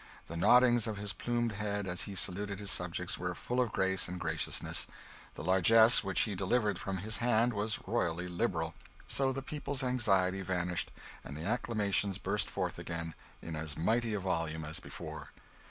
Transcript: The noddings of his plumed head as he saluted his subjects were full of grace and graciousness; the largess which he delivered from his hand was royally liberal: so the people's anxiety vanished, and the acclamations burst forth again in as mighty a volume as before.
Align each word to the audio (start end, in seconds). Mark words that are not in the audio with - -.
The 0.25 0.35
noddings 0.35 0.87
of 0.87 0.97
his 0.97 1.13
plumed 1.13 1.51
head 1.51 1.85
as 1.85 2.01
he 2.09 2.15
saluted 2.15 2.57
his 2.57 2.71
subjects 2.71 3.19
were 3.19 3.35
full 3.35 3.61
of 3.61 3.71
grace 3.71 4.07
and 4.07 4.19
graciousness; 4.19 4.87
the 5.35 5.43
largess 5.43 6.03
which 6.03 6.21
he 6.21 6.33
delivered 6.33 6.79
from 6.79 6.97
his 6.97 7.17
hand 7.17 7.53
was 7.53 7.77
royally 7.85 8.27
liberal: 8.27 8.73
so 9.07 9.31
the 9.31 9.43
people's 9.43 9.83
anxiety 9.83 10.41
vanished, 10.41 10.89
and 11.23 11.37
the 11.37 11.45
acclamations 11.45 12.17
burst 12.17 12.49
forth 12.49 12.79
again 12.79 13.13
in 13.43 13.55
as 13.55 13.77
mighty 13.77 14.15
a 14.15 14.19
volume 14.19 14.65
as 14.65 14.79
before. 14.79 15.29